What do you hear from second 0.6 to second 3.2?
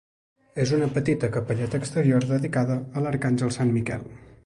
És una petita capelleta exterior dedicada a